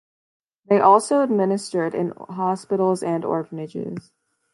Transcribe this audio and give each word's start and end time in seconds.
They 0.65 0.79
also 0.79 1.21
administered 1.21 1.93
in 1.93 2.13
hospitals 2.27 3.03
and 3.03 3.23
orphanages. 3.23 4.11